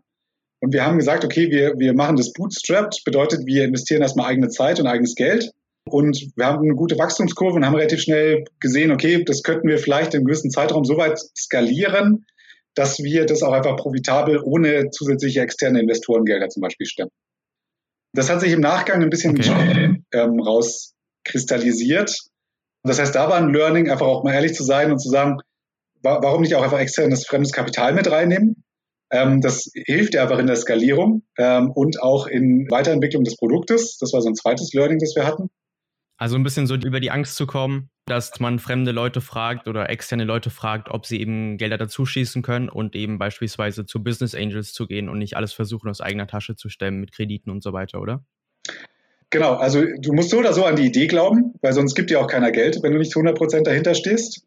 und 0.59 0.73
wir 0.73 0.85
haben 0.85 0.97
gesagt, 0.97 1.23
okay, 1.23 1.51
wir, 1.51 1.73
wir 1.77 1.93
machen 1.93 2.15
das 2.15 2.33
bootstrapped, 2.33 3.03
bedeutet, 3.05 3.45
wir 3.45 3.65
investieren 3.65 4.01
erstmal 4.01 4.27
eigene 4.27 4.49
Zeit 4.49 4.79
und 4.79 4.87
eigenes 4.87 5.15
Geld. 5.15 5.51
Und 5.85 6.31
wir 6.35 6.45
haben 6.45 6.63
eine 6.63 6.75
gute 6.75 6.97
Wachstumskurve 6.97 7.55
und 7.55 7.65
haben 7.65 7.75
relativ 7.75 8.01
schnell 8.01 8.43
gesehen, 8.59 8.91
okay, 8.91 9.23
das 9.23 9.43
könnten 9.43 9.69
wir 9.69 9.77
vielleicht 9.77 10.13
im 10.13 10.25
gewissen 10.25 10.51
Zeitraum 10.51 10.83
so 10.83 10.97
weit 10.97 11.19
skalieren, 11.37 12.25
dass 12.75 12.99
wir 12.99 13.25
das 13.25 13.41
auch 13.41 13.53
einfach 13.53 13.77
profitabel 13.77 14.41
ohne 14.43 14.89
zusätzliche 14.89 15.41
externe 15.41 15.79
Investorengelder 15.79 16.49
zum 16.49 16.61
Beispiel 16.61 16.87
stemmen. 16.87 17.11
Das 18.13 18.29
hat 18.29 18.41
sich 18.41 18.51
im 18.51 18.61
Nachgang 18.61 19.01
ein 19.01 19.09
bisschen 19.09 19.37
okay. 19.37 20.01
ähm, 20.11 20.39
rauskristallisiert. 20.39 22.13
Das 22.83 22.99
heißt, 22.99 23.15
da 23.15 23.29
war 23.29 23.37
ein 23.37 23.53
Learning, 23.53 23.89
einfach 23.89 24.07
auch 24.07 24.23
mal 24.23 24.33
ehrlich 24.33 24.53
zu 24.53 24.63
sein 24.63 24.91
und 24.91 24.99
zu 24.99 25.09
sagen, 25.09 25.37
warum 26.01 26.41
nicht 26.41 26.55
auch 26.55 26.63
einfach 26.63 26.79
externes 26.79 27.25
fremdes 27.25 27.51
Kapital 27.51 27.93
mit 27.93 28.09
reinnehmen? 28.09 28.63
Ähm, 29.09 29.41
das 29.41 29.71
hilft 29.73 30.13
dir 30.13 30.21
einfach 30.21 30.39
in 30.39 30.47
der 30.47 30.55
Skalierung 30.55 31.23
ähm, 31.37 31.71
und 31.71 32.01
auch 32.01 32.27
in 32.27 32.69
Weiterentwicklung 32.69 33.23
des 33.23 33.37
Produktes. 33.37 33.97
Das 33.99 34.11
war 34.13 34.21
so 34.21 34.29
ein 34.29 34.35
zweites 34.35 34.73
Learning, 34.73 34.99
das 34.99 35.15
wir 35.15 35.25
hatten. 35.25 35.49
Also 36.17 36.35
ein 36.35 36.43
bisschen 36.43 36.65
so 36.65 36.75
über 36.75 36.99
die 36.99 37.11
Angst 37.11 37.35
zu 37.35 37.45
kommen, 37.45 37.89
dass 38.07 38.39
man 38.39 38.57
fremde 38.57 38.91
Leute 38.91 39.21
fragt 39.21 39.67
oder 39.67 39.89
externe 39.89 40.23
Leute 40.23 40.49
fragt, 40.49 40.89
ob 40.89 41.05
sie 41.05 41.21
eben 41.21 41.57
Gelder 41.57 41.77
dazu 41.77 42.05
schießen 42.05 42.41
können 42.41 42.69
und 42.69 42.95
eben 42.95 43.19
beispielsweise 43.19 43.85
zu 43.85 44.03
Business 44.03 44.33
Angels 44.33 44.73
zu 44.73 44.87
gehen 44.87 45.09
und 45.09 45.19
nicht 45.19 45.37
alles 45.37 45.53
versuchen 45.53 45.89
aus 45.89 46.01
eigener 46.01 46.25
Tasche 46.25 46.55
zu 46.55 46.69
stemmen 46.69 46.99
mit 46.99 47.11
Krediten 47.11 47.51
und 47.51 47.61
so 47.61 47.71
weiter, 47.71 48.01
oder? 48.01 48.25
Genau, 49.29 49.53
also 49.53 49.83
du 49.99 50.13
musst 50.13 50.31
so 50.31 50.39
oder 50.39 50.53
so 50.53 50.65
an 50.65 50.75
die 50.77 50.87
Idee 50.87 51.07
glauben, 51.07 51.53
weil 51.61 51.73
sonst 51.73 51.95
gibt 51.95 52.09
dir 52.09 52.19
auch 52.19 52.27
keiner 52.27 52.51
Geld, 52.51 52.79
wenn 52.81 52.93
du 52.93 52.97
nicht 52.97 53.11
zu 53.11 53.19
100% 53.19 53.63
dahinter 53.63 53.93
stehst. 53.93 54.43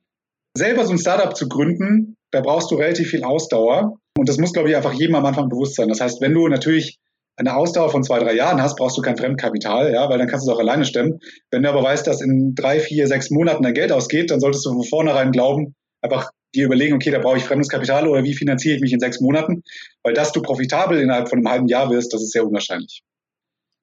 Selber 0.57 0.85
so 0.85 0.93
ein 0.93 0.99
Startup 0.99 1.37
zu 1.37 1.49
gründen, 1.49 2.17
da 2.33 2.41
brauchst 2.41 2.71
du 2.71 2.77
relativ 2.77 3.11
viel 3.11 3.23
Ausdauer 3.23 4.00
und 4.19 4.29
das 4.29 4.39
muss, 4.39 4.53
glaube 4.53 4.69
ich, 4.69 4.77
einfach 4.77 4.93
jedem 4.93 5.15
am 5.15 5.25
Anfang 5.25 5.49
bewusst 5.49 5.77
sein. 5.77 5.89
Das 5.89 6.01
heißt, 6.01 6.21
wenn 6.21 6.35
du 6.35 6.49
natürlich 6.49 6.99
eine 7.37 7.57
Ausdauer 7.57 7.91
von 7.91 8.03
zwei, 8.03 8.19
drei 8.19 8.35
Jahren 8.35 8.61
hast, 8.61 8.77
brauchst 8.77 8.99
du 8.99 9.03
kein 9.03 9.17
Fremdkapital, 9.17 9.93
ja, 9.93 10.09
weil 10.11 10.19
dann 10.19 10.29
kannst 10.29 10.47
du 10.47 10.51
es 10.51 10.57
auch 10.57 10.61
alleine 10.61 10.85
stemmen. 10.85 11.21
Wenn 11.51 11.63
du 11.63 11.71
aber 11.71 11.83
weißt, 11.83 12.07
dass 12.07 12.21
in 12.21 12.55
drei, 12.55 12.81
vier, 12.81 13.07
sechs 13.07 13.31
Monaten 13.31 13.63
dein 13.63 13.73
Geld 13.73 13.93
ausgeht, 13.93 14.31
dann 14.31 14.41
solltest 14.41 14.67
du 14.67 14.71
von 14.71 14.85
vornherein 14.85 15.33
glauben, 15.33 15.75
einfach 16.03 16.31
dir 16.55 16.67
überlegen, 16.67 16.95
okay, 16.95 17.11
da 17.11 17.19
brauche 17.19 17.39
ich 17.39 17.45
fremdes 17.45 17.69
Kapital 17.69 18.09
oder 18.09 18.25
wie 18.25 18.35
finanziere 18.35 18.75
ich 18.75 18.83
mich 18.83 18.93
in 18.93 19.01
sechs 19.01 19.21
Monaten, 19.21 19.63
weil 20.03 20.15
dass 20.15 20.33
du 20.33 20.43
profitabel 20.43 21.01
innerhalb 21.01 21.29
von 21.29 21.39
einem 21.39 21.49
halben 21.49 21.69
Jahr 21.69 21.91
wirst, 21.91 22.13
das 22.13 22.23
ist 22.23 22.33
sehr 22.33 22.47
unwahrscheinlich. 22.47 23.03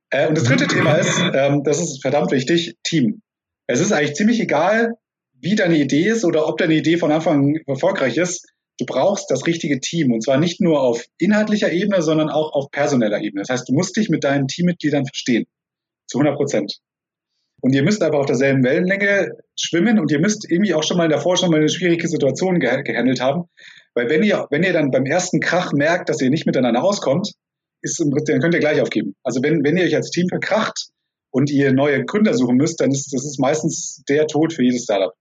Äh, 0.10 0.27
und 0.27 0.38
das 0.38 0.43
dritte 0.43 0.67
Thema 0.67 0.96
ist, 0.96 1.19
ähm, 1.34 1.63
das 1.63 1.79
ist 1.79 2.01
verdammt 2.01 2.31
wichtig, 2.31 2.75
Team. 2.84 3.22
Es 3.67 3.79
ist 3.79 3.91
eigentlich 3.91 4.15
ziemlich 4.15 4.39
egal, 4.39 4.93
wie 5.34 5.55
deine 5.55 5.77
Idee 5.77 6.07
ist 6.07 6.25
oder 6.25 6.48
ob 6.48 6.57
deine 6.57 6.75
Idee 6.75 6.98
von 6.98 7.12
Anfang 7.12 7.55
an 7.55 7.62
erfolgreich 7.65 8.17
ist 8.17 8.48
du 8.77 8.86
brauchst 8.86 9.29
das 9.31 9.46
richtige 9.46 9.79
Team 9.79 10.12
und 10.12 10.24
zwar 10.24 10.38
nicht 10.38 10.62
nur 10.62 10.81
auf 10.81 11.03
inhaltlicher 11.17 11.72
Ebene, 11.72 12.01
sondern 12.01 12.29
auch 12.29 12.53
auf 12.53 12.69
personeller 12.72 13.22
Ebene. 13.22 13.41
Das 13.41 13.50
heißt, 13.50 13.69
du 13.69 13.74
musst 13.74 13.96
dich 13.98 14.10
mit 14.10 14.24
deinen 14.24 14.48
Teammitgliedern 14.48 15.05
verstehen. 15.05 15.46
Zu 16.07 16.19
100 16.19 16.38
Prozent. 16.38 16.77
Und 17.62 17.74
ihr 17.74 17.84
müsst 17.84 18.03
aber 18.03 18.19
auf 18.19 18.27
derselben 18.27 18.63
Wellenlänge 18.63 19.31
schwimmen 19.60 20.00
und 20.00 20.12
ihr 20.12 20.19
müsst 20.19 20.50
irgendwie 20.50 20.75
auch 20.75 20.84
schon 20.84 20.98
mal 20.98 21.05
in 21.05 21.10
der 21.10 21.22
Forschung 21.22 21.50
mal 21.50 21.57
eine 21.57 21.69
schwierige 21.69 22.07
Situation 22.07 22.60
ge 22.60 22.84
gehandelt 22.84 23.19
haben. 23.19 23.46
Weil 23.96 24.10
wenn 24.10 24.22
ihr, 24.22 24.46
wenn 24.51 24.63
ihr 24.63 24.74
dann 24.74 24.91
beim 24.91 25.05
ersten 25.05 25.39
Krach 25.39 25.74
merkt, 25.74 26.10
dass 26.10 26.22
ihr 26.22 26.29
nicht 26.29 26.46
miteinander 26.46 26.84
auskommt, 26.84 27.31
ist 27.81 28.00
dann 28.00 28.39
könnt 28.41 28.53
ihr 28.53 28.60
gleich 28.60 28.81
aufgeben. 28.81 29.15
Also 29.24 29.41
wenn, 29.41 29.63
wenn 29.63 29.77
ihr 29.77 29.86
euch 29.86 29.96
als 29.96 30.12
Team 30.12 30.27
verkracht 30.29 30.89
und 31.31 31.50
ihr 31.50 31.74
neue 31.74 32.05
Gründer 32.05 32.36
suchen 32.36 32.57
müsst, 32.57 32.79
dann 32.79 32.91
ist 32.91 33.12
das 33.12 33.25
ist 33.25 33.39
meistens 33.39 34.03
der 34.07 34.27
Tod 34.27 34.53
für 34.53 34.63
jedes 34.63 34.84
Startup. 34.84 35.13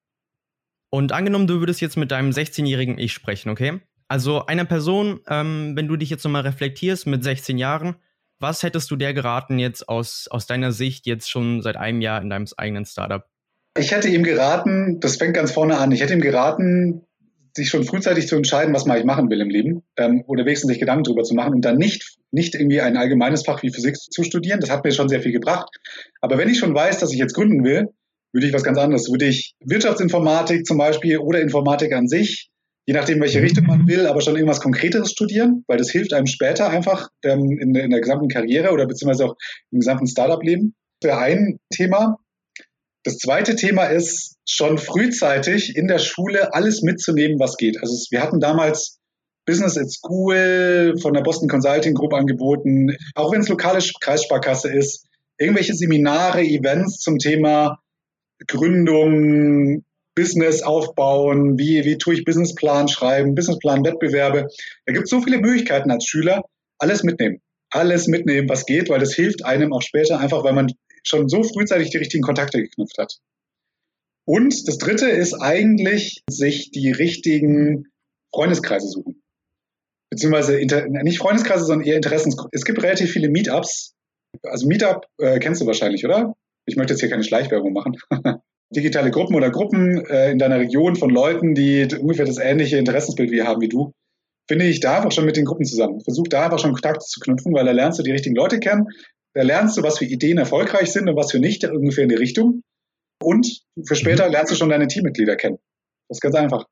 Und 0.91 1.13
angenommen, 1.13 1.47
du 1.47 1.61
würdest 1.61 1.81
jetzt 1.81 1.97
mit 1.97 2.11
deinem 2.11 2.31
16-jährigen 2.31 2.99
Ich 2.99 3.13
sprechen, 3.13 3.51
okay? 3.51 3.81
Also 4.09 4.47
einer 4.47 4.65
Person, 4.65 5.21
ähm, 5.29 5.73
wenn 5.75 5.89
du 5.89 5.97
dich 5.97 6.11
jetzt 6.11 6.25
nochmal 6.25 6.43
reflektierst 6.43 7.07
mit 7.07 7.25
16 7.25 7.59
Jahren, 7.59 7.97
was 8.39 8.63
hättest 8.63 8.91
du 8.91 8.97
der 8.97 9.15
geraten 9.15 9.59
jetzt 9.59 9.89
aus, 9.89 10.29
aus 10.31 10.47
deiner 10.47 10.73
Sicht 10.73 11.07
jetzt 11.07 11.31
schon 11.31 11.63
seit 11.63 11.77
einem 11.77 12.01
Jahr 12.01 12.21
in 12.21 12.31
deinem 12.31 12.47
eigenen 12.57 12.85
Startup? 12.85 13.25
Ich 13.79 13.91
hätte 13.93 14.09
ihm 14.09 14.23
geraten, 14.23 15.01
das 15.01 15.17
fängt 15.17 15.35
ganz 15.35 15.53
vorne 15.53 15.79
an, 15.79 15.93
ich 15.93 16.01
hätte 16.01 16.15
ihm 16.15 16.21
geraten, 16.21 17.07
sich 17.57 17.69
schon 17.69 17.85
frühzeitig 17.85 18.29
zu 18.29 18.37
entscheiden, 18.37 18.75
was 18.75 18.85
man 18.85 18.95
eigentlich 18.95 19.07
machen 19.07 19.31
will 19.31 19.41
im 19.41 19.49
Leben 19.49 19.83
ähm, 19.97 20.23
oder 20.27 20.45
wenigstens 20.45 20.69
sich 20.69 20.79
Gedanken 20.79 21.05
darüber 21.05 21.25
zu 21.25 21.35
machen 21.35 21.55
und 21.55 21.65
dann 21.65 21.79
nicht, 21.79 22.19
nicht 22.31 22.55
irgendwie 22.55 22.81
ein 22.81 22.97
allgemeines 22.97 23.45
Fach 23.45 23.63
wie 23.63 23.73
Physik 23.73 23.97
zu 23.97 24.23
studieren. 24.23 24.61
Das 24.61 24.71
hat 24.71 24.85
mir 24.85 24.93
schon 24.93 25.09
sehr 25.09 25.23
viel 25.23 25.33
gebracht. 25.33 25.69
Aber 26.21 26.39
wenn 26.39 26.49
ich 26.49 26.59
schon 26.59 26.75
weiß, 26.75 26.99
dass 27.01 27.13
ich 27.13 27.19
jetzt 27.19 27.35
gründen 27.35 27.65
will, 27.65 27.89
würde 28.37 28.49
ich 28.49 28.53
was 28.53 28.63
ganz 28.63 28.77
anderes. 28.77 29.11
Würde 29.11 29.27
ich 29.27 29.55
Wirtschaftsinformatik 29.65 30.67
zum 30.67 30.77
Beispiel 30.77 31.17
oder 31.19 31.41
Informatik 31.41 31.95
an 31.95 32.07
sich, 32.07 32.51
je 32.85 32.93
nachdem, 32.93 33.19
welche 33.21 33.41
Richtung 33.41 33.65
man 33.65 33.89
will, 33.89 34.07
aber 34.07 34.21
schon 34.21 34.37
irgendwas 34.37 34.61
Konkreteres 34.61 35.11
studieren, 35.11 35.65
weil 35.67 35.79
das 35.79 35.91
hilft 35.91 36.13
einem 36.13 36.27
später 36.27 36.69
einfach 36.69 37.09
ähm, 37.25 37.59
in, 37.59 37.75
in, 37.75 37.91
der 37.91 38.01
gesamten 38.01 38.29
Karriere 38.29 38.73
oder 38.73 38.87
beziehungsweise 38.87 39.25
auch 39.25 39.37
im 39.73 39.81
gesamten 39.81 40.07
Startup-Leben. 40.07 40.75
Das 41.01 41.13
wäre 41.13 41.21
ein 41.21 41.59
Thema. 41.73 42.19
Das 43.05 43.17
zweite 43.17 43.57
Thema 43.57 43.85
ist, 43.85 44.37
schon 44.47 44.77
frühzeitig 44.77 45.75
in 45.75 45.89
der 45.89 45.99
Schule 45.99 46.53
alles 46.53 46.83
mitzunehmen, 46.83 47.39
was 47.41 47.57
geht. 47.57 47.81
Also 47.81 47.95
wir 48.11 48.23
hatten 48.23 48.39
damals 48.39 48.99
Business 49.47 49.79
at 49.79 49.91
School 49.91 50.95
von 51.01 51.15
der 51.15 51.23
Boston 51.23 51.49
Consulting 51.49 51.95
Group 51.95 52.13
angeboten, 52.13 52.95
auch 53.15 53.33
wenn 53.33 53.41
es 53.41 53.49
lokale 53.49 53.83
Kreissparkasse 54.01 54.71
ist, 54.73 55.07
irgendwelche 55.39 55.75
Seminare, 55.75 56.43
Events 56.43 56.99
zum 56.99 57.19
Thema 57.19 57.79
Gründung, 58.47 59.85
Business 60.15 60.63
aufbauen, 60.63 61.59
wie, 61.59 61.85
wie 61.85 61.99
tue 61.99 62.15
ich 62.15 62.25
Businessplan 62.25 62.89
schreiben, 62.89 63.35
Businessplan 63.35 63.85
Wettbewerbe. 63.85 64.49
Da 64.87 64.93
gibt 64.93 65.05
es 65.05 65.11
so 65.11 65.21
viele 65.21 65.39
Möglichkeiten 65.39 65.91
als 65.91 66.05
Schüler, 66.07 66.43
alles 66.79 67.03
mitnehmen. 67.03 67.41
Alles 67.71 68.07
mitnehmen, 68.07 68.49
was 68.49 68.65
geht, 68.65 68.89
weil 68.89 69.01
das 69.01 69.15
hilft 69.15 69.45
einem 69.45 69.73
auch 69.73 69.83
später 69.83 70.19
einfach, 70.19 70.43
weil 70.45 70.55
man 70.55 70.73
schon 71.03 71.29
so 71.29 71.43
frühzeitig 71.43 71.91
die 71.91 71.99
richtigen 71.99 72.23
Kontakte 72.23 72.63
geknüpft 72.63 72.97
hat. 72.99 73.19
Und 74.25 74.67
das 74.67 74.79
dritte 74.79 75.09
ist 75.09 75.35
eigentlich, 75.35 76.23
sich 76.29 76.71
die 76.71 76.91
richtigen 76.91 77.87
Freundeskreise 78.35 78.89
suchen. 78.89 79.23
Beziehungsweise 80.11 80.57
nicht 81.03 81.19
Freundeskreise, 81.19 81.65
sondern 81.65 81.87
eher 81.87 81.97
Interessensgruppen. 81.97 82.51
Es 82.53 82.65
gibt 82.65 82.83
relativ 82.83 83.13
viele 83.13 83.29
Meetups. 83.29 83.95
Also 84.43 84.67
Meetup 84.67 85.07
äh, 85.19 85.39
kennst 85.39 85.61
du 85.61 85.67
wahrscheinlich, 85.67 86.05
oder? 86.05 86.35
Ich 86.67 86.77
möchte 86.77 86.93
jetzt 86.93 87.01
hier 87.01 87.11
keine 87.11 87.25
Schleichwerbung 87.25 87.73
machen. 87.73 87.97
Digitale 88.71 89.11
Gruppen 89.11 89.37
oder 89.37 89.51
Gruppen 89.51 90.05
äh, 90.07 90.33
in 90.33 90.39
deiner 90.39 90.59
Region 90.59 90.97
von 90.97 91.11
Leuten, 91.11 91.55
die 91.55 91.87
ungefähr 91.99 92.27
das 92.27 92.39
ähnliche 92.39 92.79
Interessensbild 92.79 93.31
wie 93.31 93.43
haben 93.43 93.61
wie 93.61 93.69
du, 93.69 93.93
finde 94.49 94.67
ich 94.67 94.81
da 94.81 94.97
einfach 94.97 95.13
schon 95.13 95.25
mit 95.25 95.37
den 95.37 95.45
Gruppen 95.45 95.65
zusammen. 95.65 96.01
Versuch 96.01 96.27
da 96.29 96.45
einfach 96.45 96.59
schon 96.59 96.73
Kontakte 96.73 97.05
zu 97.05 97.21
knüpfen, 97.21 97.55
weil 97.55 97.65
da 97.65 97.73
lernst 97.73 97.99
du 97.99 98.03
die 98.03 98.11
richtigen 98.11 98.35
Leute 98.35 98.59
kennen, 98.59 98.89
da 99.35 99.43
lernst 99.43 99.77
du, 99.77 99.83
was 99.83 99.99
für 99.99 100.07
Ideen 100.07 100.39
erfolgreich 100.39 100.91
sind 100.91 101.09
und 101.09 101.17
was 101.17 101.31
für 101.31 101.39
nicht, 101.39 101.65
ungefähr 101.65 102.05
in 102.05 102.09
die 102.09 102.17
Richtung. 102.17 102.63
Und 103.23 103.61
für 103.87 103.95
später 103.95 104.27
mhm. 104.27 104.33
lernst 104.33 104.53
du 104.53 104.57
schon 104.57 104.71
deine 104.71 104.89
Teammitglieder 104.89 105.37
kennen. 105.37 105.59
Das 106.09 106.17
ist 106.17 106.23
ganz 106.23 106.35
einfach. 106.35 106.65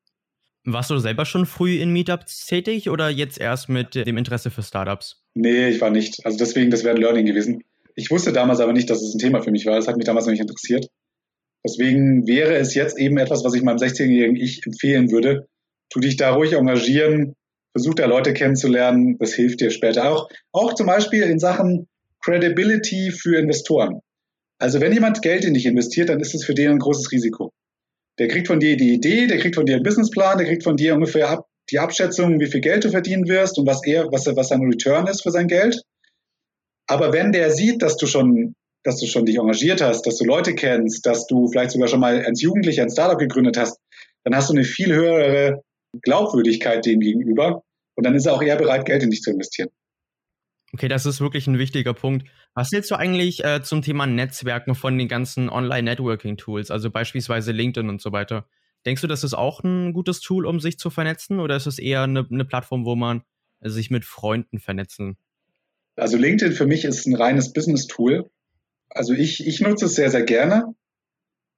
Warst 0.64 0.88
du 0.88 0.98
selber 0.98 1.26
schon 1.26 1.44
früh 1.44 1.76
in 1.76 1.92
Meetups 1.92 2.46
tätig 2.46 2.88
oder 2.88 3.10
jetzt 3.10 3.38
erst 3.38 3.68
mit 3.68 3.94
dem 3.94 4.16
Interesse 4.16 4.50
für 4.50 4.62
Startups? 4.62 5.22
Nee, 5.34 5.68
ich 5.68 5.80
war 5.82 5.90
nicht. 5.90 6.24
Also 6.24 6.38
deswegen, 6.38 6.70
das 6.70 6.84
wäre 6.84 6.94
ein 6.94 7.00
Learning 7.02 7.26
gewesen. 7.26 7.62
Ich 7.94 8.10
wusste 8.10 8.32
damals 8.32 8.60
aber 8.60 8.72
nicht, 8.72 8.90
dass 8.90 9.02
es 9.02 9.14
ein 9.14 9.18
Thema 9.18 9.42
für 9.42 9.50
mich 9.50 9.66
war. 9.66 9.76
Das 9.76 9.88
hat 9.88 9.96
mich 9.96 10.06
damals 10.06 10.26
noch 10.26 10.32
nicht 10.32 10.40
interessiert. 10.40 10.88
Deswegen 11.64 12.26
wäre 12.26 12.56
es 12.56 12.74
jetzt 12.74 12.98
eben 12.98 13.16
etwas, 13.18 13.44
was 13.44 13.54
ich 13.54 13.62
meinem 13.62 13.78
16-jährigen 13.78 14.36
Ich 14.36 14.66
empfehlen 14.66 15.10
würde. 15.10 15.46
Tu 15.90 16.00
dich 16.00 16.16
da 16.16 16.34
ruhig 16.34 16.52
engagieren, 16.52 17.34
versuch 17.72 17.94
da 17.94 18.06
Leute 18.06 18.34
kennenzulernen. 18.34 19.16
Das 19.18 19.32
hilft 19.32 19.60
dir 19.60 19.70
später 19.70 20.10
auch. 20.10 20.28
Auch 20.52 20.74
zum 20.74 20.86
Beispiel 20.86 21.22
in 21.22 21.38
Sachen 21.38 21.88
Credibility 22.22 23.12
für 23.12 23.38
Investoren. 23.38 24.00
Also 24.58 24.80
wenn 24.80 24.92
jemand 24.92 25.22
Geld 25.22 25.44
in 25.44 25.54
dich 25.54 25.66
investiert, 25.66 26.08
dann 26.08 26.20
ist 26.20 26.34
es 26.34 26.44
für 26.44 26.54
den 26.54 26.70
ein 26.70 26.78
großes 26.78 27.12
Risiko. 27.12 27.52
Der 28.18 28.28
kriegt 28.28 28.46
von 28.46 28.60
dir 28.60 28.76
die 28.76 28.94
Idee, 28.94 29.26
der 29.26 29.38
kriegt 29.38 29.56
von 29.56 29.66
dir 29.66 29.74
einen 29.74 29.82
Businessplan, 29.82 30.38
der 30.38 30.46
kriegt 30.46 30.62
von 30.62 30.76
dir 30.76 30.94
ungefähr 30.94 31.28
ab, 31.28 31.46
die 31.70 31.78
Abschätzung, 31.78 32.38
wie 32.40 32.46
viel 32.46 32.60
Geld 32.60 32.84
du 32.84 32.90
verdienen 32.90 33.26
wirst 33.28 33.58
und 33.58 33.66
was 33.66 33.84
er, 33.84 34.06
was, 34.12 34.26
was 34.26 34.48
sein 34.48 34.62
Return 34.62 35.06
ist 35.06 35.22
für 35.22 35.30
sein 35.30 35.48
Geld. 35.48 35.82
Aber 36.86 37.12
wenn 37.12 37.32
der 37.32 37.50
sieht, 37.50 37.82
dass 37.82 37.96
du 37.96 38.06
schon, 38.06 38.54
dass 38.82 39.00
du 39.00 39.06
schon 39.06 39.24
dich 39.24 39.36
engagiert 39.36 39.80
hast, 39.80 40.06
dass 40.06 40.18
du 40.18 40.24
Leute 40.24 40.54
kennst, 40.54 41.06
dass 41.06 41.26
du 41.26 41.48
vielleicht 41.48 41.70
sogar 41.70 41.88
schon 41.88 42.00
mal 42.00 42.24
als 42.24 42.42
Jugendlicher 42.42 42.82
ein 42.82 42.90
Startup 42.90 43.18
gegründet 43.18 43.56
hast, 43.56 43.78
dann 44.24 44.36
hast 44.36 44.50
du 44.50 44.54
eine 44.54 44.64
viel 44.64 44.92
höhere 44.92 45.62
Glaubwürdigkeit 46.02 46.84
dem 46.84 47.00
gegenüber. 47.00 47.62
Und 47.94 48.04
dann 48.04 48.14
ist 48.14 48.26
er 48.26 48.34
auch 48.34 48.42
eher 48.42 48.56
bereit, 48.56 48.84
Geld 48.86 49.02
in 49.02 49.10
dich 49.10 49.22
zu 49.22 49.30
investieren. 49.30 49.70
Okay, 50.72 50.88
das 50.88 51.06
ist 51.06 51.20
wirklich 51.20 51.46
ein 51.46 51.58
wichtiger 51.58 51.94
Punkt. 51.94 52.26
Was 52.54 52.72
hältst 52.72 52.90
du 52.90 52.96
eigentlich 52.96 53.44
äh, 53.44 53.62
zum 53.62 53.82
Thema 53.82 54.06
Netzwerken 54.06 54.74
von 54.74 54.98
den 54.98 55.06
ganzen 55.06 55.48
Online-Networking-Tools, 55.48 56.72
also 56.72 56.90
beispielsweise 56.90 57.52
LinkedIn 57.52 57.88
und 57.88 58.02
so 58.02 58.10
weiter? 58.10 58.48
Denkst 58.84 59.00
du, 59.00 59.06
das 59.06 59.22
ist 59.22 59.34
auch 59.34 59.62
ein 59.62 59.92
gutes 59.92 60.20
Tool, 60.20 60.46
um 60.46 60.58
sich 60.58 60.78
zu 60.78 60.90
vernetzen, 60.90 61.38
oder 61.38 61.54
ist 61.54 61.66
es 61.66 61.78
eher 61.78 62.02
eine, 62.02 62.26
eine 62.28 62.44
Plattform, 62.44 62.84
wo 62.84 62.96
man 62.96 63.22
sich 63.60 63.90
mit 63.90 64.04
Freunden 64.04 64.58
vernetzen? 64.58 65.16
Also 65.96 66.16
LinkedIn 66.16 66.52
für 66.52 66.66
mich 66.66 66.84
ist 66.84 67.06
ein 67.06 67.14
reines 67.14 67.52
Business-Tool. 67.52 68.28
Also 68.90 69.12
ich, 69.12 69.46
ich 69.46 69.60
nutze 69.60 69.86
es 69.86 69.94
sehr, 69.94 70.10
sehr 70.10 70.22
gerne. 70.22 70.74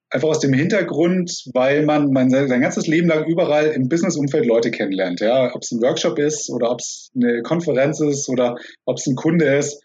Einfach 0.09 0.29
aus 0.29 0.41
dem 0.41 0.53
Hintergrund, 0.53 1.47
weil 1.53 1.85
man, 1.85 2.13
man 2.13 2.31
sein 2.31 2.61
ganzes 2.61 2.87
Leben 2.87 3.09
lang 3.09 3.27
überall 3.27 3.69
im 3.69 3.89
Business-Umfeld 3.89 4.47
Leute 4.47 4.71
kennenlernt. 4.71 5.21
Ja, 5.21 5.53
ob 5.55 5.63
es 5.63 5.73
ein 5.73 5.83
Workshop 5.83 6.19
ist 6.19 6.49
oder 6.51 6.71
ob 6.71 6.81
es 6.81 7.11
eine 7.15 7.43
Konferenz 7.43 8.01
ist 8.01 8.29
oder 8.29 8.57
ob 8.85 8.99
es 8.99 9.07
ein 9.07 9.17
Kunde 9.17 9.47
ist. 9.57 9.83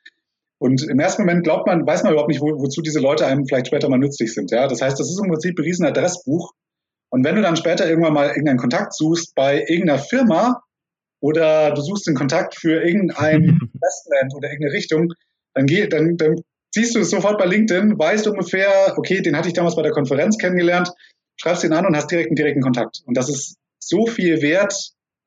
Und 0.60 0.84
im 0.88 1.00
ersten 1.00 1.24
Moment 1.24 1.44
glaubt 1.44 1.66
man, 1.66 1.88
weiß 1.88 2.04
man 2.04 2.14
überhaupt 2.14 2.30
nicht, 2.30 2.42
wo, 2.42 2.46
wozu 2.62 2.82
diese 2.82 3.00
Leute 3.00 3.26
einem 3.26 3.48
vielleicht 3.48 3.68
später 3.68 3.90
mal 3.90 3.98
nützlich 3.98 4.32
sind. 4.34 4.52
Ja, 4.52 4.68
das 4.68 4.82
heißt, 4.82 5.00
das 5.00 5.10
ist 5.10 5.20
im 5.20 5.30
Prinzip 5.30 5.58
ein 5.58 5.64
riesen 5.64 5.86
Adressbuch. 5.88 6.54
Und 7.10 7.26
wenn 7.26 7.36
du 7.36 7.42
dann 7.42 7.58
später 7.58 7.90
irgendwann 7.90 8.14
mal 8.14 8.28
irgendeinen 8.28 8.60
Kontakt 8.60 8.96
suchst 8.96 9.34
bei 9.34 9.66
irgendeiner 9.68 9.98
Firma 9.98 10.62
oder 11.22 11.74
du 11.74 11.82
suchst 11.82 12.08
einen 12.08 12.18
Kontakt 12.18 12.56
für 12.56 12.84
irgendein 12.84 13.44
Investment 13.74 14.36
oder 14.36 14.50
irgendeine 14.50 14.74
Richtung, 14.74 15.14
dann, 15.54 15.66
geh, 15.66 15.88
dann, 15.88 16.18
dann 16.18 16.36
siehst 16.74 16.96
du 16.96 17.00
es 17.00 17.10
sofort 17.10 17.38
bei 17.38 17.46
LinkedIn, 17.46 17.98
weißt 17.98 18.28
ungefähr, 18.28 18.96
okay, 18.98 19.22
den 19.22 19.38
hatte 19.38 19.48
ich 19.48 19.54
damals 19.54 19.76
bei 19.76 19.84
der 19.84 19.92
Konferenz 19.92 20.38
kennengelernt, 20.38 20.90
schreibst 21.38 21.64
ihn 21.64 21.74
an 21.74 21.86
und 21.86 21.96
hast 21.96 22.12
direkt 22.12 22.30
einen 22.30 22.36
direkten 22.36 22.62
Kontakt. 22.62 23.02
Und 23.06 23.16
das 23.16 23.30
ist 23.30 23.58
so 23.80 24.06
viel 24.08 24.42
wert. 24.42 24.74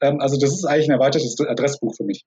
Ähm, 0.01 0.21
also 0.21 0.39
das 0.39 0.51
ist 0.51 0.65
eigentlich 0.65 0.89
ein 0.89 0.99
erweitertes 0.99 1.39
Adressbuch 1.41 1.95
für 1.97 2.05
mich. 2.05 2.25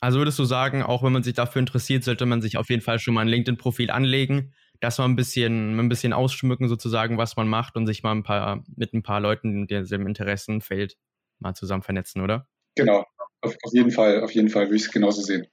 Also 0.00 0.18
würdest 0.18 0.38
du 0.38 0.44
sagen, 0.44 0.82
auch 0.82 1.02
wenn 1.02 1.12
man 1.12 1.22
sich 1.22 1.34
dafür 1.34 1.60
interessiert, 1.60 2.04
sollte 2.04 2.26
man 2.26 2.42
sich 2.42 2.58
auf 2.58 2.68
jeden 2.68 2.82
Fall 2.82 2.98
schon 2.98 3.14
mal 3.14 3.22
ein 3.22 3.28
LinkedIn-Profil 3.28 3.90
anlegen, 3.90 4.52
dass 4.80 4.98
man 4.98 5.12
ein 5.12 5.16
bisschen, 5.16 5.78
ein 5.78 5.88
bisschen 5.88 6.12
ausschmücken 6.12 6.68
sozusagen, 6.68 7.16
was 7.16 7.36
man 7.36 7.48
macht 7.48 7.76
und 7.76 7.86
sich 7.86 8.02
mal 8.02 8.12
ein 8.12 8.22
paar 8.22 8.62
mit 8.76 8.92
ein 8.92 9.02
paar 9.02 9.20
Leuten 9.20 9.62
in 9.62 9.66
diesem 9.66 10.06
Interessenfeld 10.06 10.96
mal 11.38 11.54
zusammen 11.54 11.82
vernetzen, 11.82 12.20
oder? 12.20 12.46
Genau, 12.76 13.04
auf, 13.40 13.54
auf 13.62 13.72
jeden 13.72 13.90
Fall, 13.90 14.22
auf 14.22 14.32
jeden 14.32 14.48
Fall 14.48 14.66
würde 14.66 14.76
ich 14.76 14.82
es 14.82 14.90
genauso 14.90 15.22
sehen. 15.22 15.46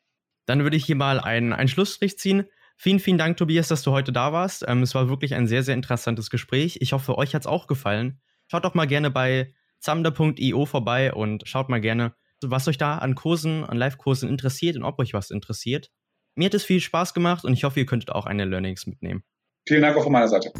Dann 0.45 0.63
würde 0.63 0.77
ich 0.77 0.85
hier 0.85 0.95
mal 0.95 1.19
einen, 1.19 1.53
einen 1.53 1.67
Schlussstrich 1.67 2.17
ziehen. 2.17 2.45
Vielen, 2.77 2.99
vielen 2.99 3.17
Dank, 3.17 3.37
Tobias, 3.37 3.67
dass 3.67 3.83
du 3.83 3.91
heute 3.91 4.11
da 4.11 4.33
warst. 4.33 4.65
Ähm, 4.67 4.81
es 4.81 4.95
war 4.95 5.07
wirklich 5.07 5.35
ein 5.35 5.47
sehr, 5.47 5.63
sehr 5.63 5.75
interessantes 5.75 6.29
Gespräch. 6.29 6.79
Ich 6.81 6.93
hoffe, 6.93 7.17
euch 7.17 7.35
hat 7.35 7.43
es 7.43 7.47
auch 7.47 7.67
gefallen. 7.67 8.19
Schaut 8.49 8.65
doch 8.65 8.73
mal 8.73 8.87
gerne 8.87 9.11
bei 9.11 9.53
zamda.io 9.79 10.65
vorbei 10.65 11.13
und 11.13 11.47
schaut 11.47 11.69
mal 11.69 11.81
gerne, 11.81 12.15
was 12.43 12.67
euch 12.67 12.77
da 12.77 12.97
an 12.97 13.15
Kursen, 13.15 13.63
an 13.63 13.77
Live-Kursen 13.77 14.29
interessiert 14.29 14.77
und 14.77 14.83
ob 14.83 14.99
euch 14.99 15.13
was 15.13 15.29
interessiert. 15.29 15.91
Mir 16.35 16.45
hat 16.45 16.53
es 16.53 16.63
viel 16.63 16.79
Spaß 16.79 17.13
gemacht 17.13 17.45
und 17.45 17.53
ich 17.53 17.63
hoffe, 17.63 17.79
ihr 17.79 17.85
könntet 17.85 18.11
auch 18.11 18.25
eine 18.25 18.45
Learnings 18.45 18.87
mitnehmen. 18.87 19.23
Vielen 19.67 19.81
Dank 19.81 19.95
auch 19.97 20.03
von 20.03 20.11
meiner 20.11 20.27
Seite. 20.27 20.51